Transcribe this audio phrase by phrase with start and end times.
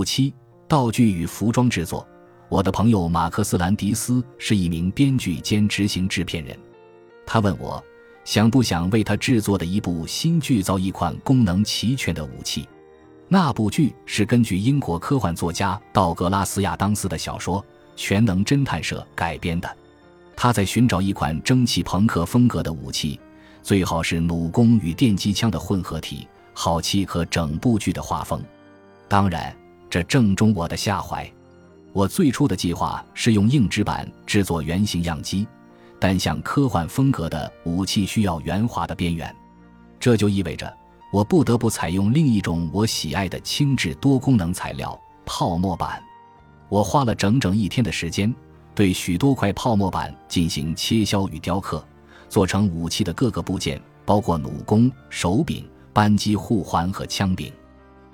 [0.00, 0.32] 武器、
[0.66, 2.08] 道具与服装制作。
[2.48, 6.58] 我的朋友马克思·兰迪斯是一名编剧兼执行制片人，
[7.26, 7.84] 他问我
[8.24, 12.66] 想不想为他制作的一部新剧造一款功能齐全的武器。
[13.28, 17.60] 那部剧是根据英国科幻作家道格拉斯·亚当斯的小说
[17.94, 19.68] 《全能侦探社》改编的。
[20.34, 23.20] 他在寻找一款蒸汽朋克风格的武器，
[23.62, 28.42] 最好是弩弓与电击枪的混合体，好契合整部剧的画风。
[29.06, 29.54] 当然，
[29.90, 31.30] 这正中我的下怀。
[31.92, 35.46] 我最初的计划是用硬纸板制作圆形样机，
[35.98, 39.34] 但像科幻风格的武器需要圆滑的边缘，
[39.98, 40.72] 这就意味着
[41.12, 46.00] 我不得不采用另一种我喜爱的轻质多功能材料——泡沫板。
[46.68, 48.32] 我花了整整一天的时间。
[48.72, 51.84] 对许多块泡沫板进行切削与雕刻，
[52.28, 57.52] 做成武器的各个部件，包括弩弓、手柄、扳机护环和枪柄。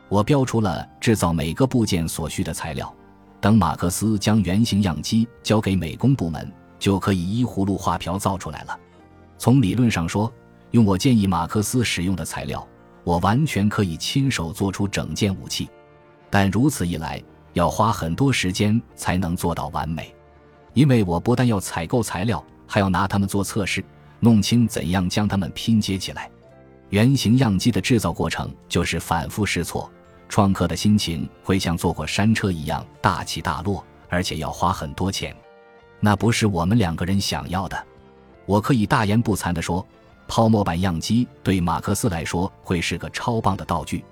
[0.08, 2.92] 我标出了制造每个部件所需的材料。
[3.40, 8.78] 等马克思将原型样机交给美工部门，就可以依葫芦画瓢造出来了。
[9.38, 10.32] 从理论上说，
[10.70, 12.66] 用我建议马克思使用的材料，
[13.04, 15.68] 我完全可以亲手做出整件武器。
[16.30, 20.12] 但如此一来，要花很多时间才能做到完美。
[20.72, 23.84] 因为我不但要采购材料，还要拿它们做测试，
[24.18, 26.30] 弄清怎样将它们拼接起来。
[26.90, 29.90] 原型样机的制造过程就是反复试错，
[30.28, 35.34] 创客的心情会像坐过山车一样大起大落，而且要花很多钱。
[35.98, 37.86] 那不是我们两个人想要的。
[38.44, 39.84] 我可以大言不惭地说，
[40.28, 44.04] 泡沫板样机对马克思来说会是个超棒的道具，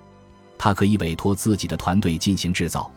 [0.57, 2.91] 他可以委托自己的团队进行制造。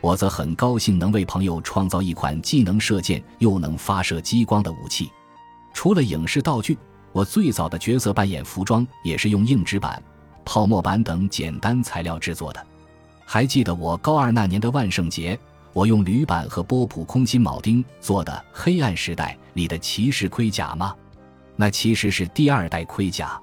[0.00, 5.10] 我则很高兴能为朋友创造一款既能射箭又能发射激光的武器。
[5.72, 6.78] 除了影视道具，
[7.14, 10.02] 我最早的角色扮演服装也是用硬纸板、
[10.44, 12.66] 泡沫板等简单材料制作的。
[13.24, 15.38] 还记得我高二那年的万圣节，
[15.72, 20.92] 我用铝板和波普空心铆钉做的《黑暗时代》里的骑士盔甲吗？
[21.54, 23.40] 那其实是第二代盔甲，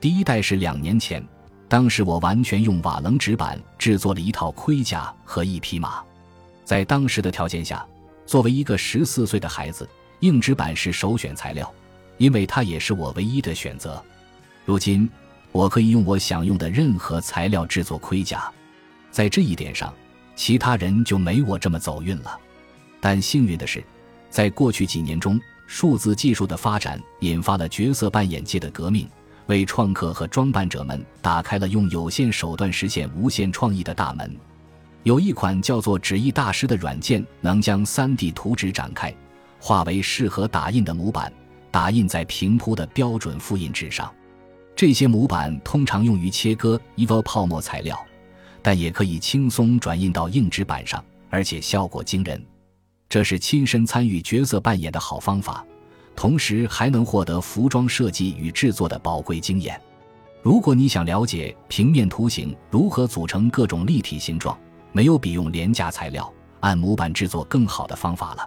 [0.00, 1.22] 第一代是两年前。
[1.68, 6.02] 当时我完全用瓦楞纸板制作了一套盔甲和一匹马，
[6.64, 7.86] 在当时的条件下，
[8.24, 9.86] 作为一个十四岁的孩子，
[10.20, 11.70] 硬纸板是首选材料，
[12.22, 14.00] 因为它也是我唯一的选择。
[14.64, 15.10] 如今，
[15.50, 18.48] 我可以用我想用的任何材料制作盔甲，
[19.10, 19.92] 在这一点上，
[20.36, 22.38] 其他人就没我这么走运了。
[23.00, 23.82] 但幸运的是，
[24.30, 29.08] 在过去几年中，数字技术的发展引发了角色扮演界的革命。
[29.46, 34.32] 为创客和装扮者们打开了用有限手段实现无限创意的大门。
[35.02, 39.12] 有一款叫做“纸艺大师”的软件，能将 3D 图纸展开，
[39.58, 41.30] 化为适合打印的模板，
[41.72, 44.12] 打印在平铺的标准复印纸上。
[44.76, 47.98] 这些模板通常用于切割 EVO 泡沫材料，
[48.62, 52.40] 但也可以轻松转印到硬纸板上，而且效果惊人。
[53.08, 55.64] 这是亲身参与角色扮演的好方法。
[56.14, 59.80] 同时还能获得服装设计与制作的宝贵经验。
[60.42, 64.58] 如果你想了解平面图形如何组成各种立体形状，
[64.92, 68.46] 没有比用廉价材料按模板制作更好的方法了。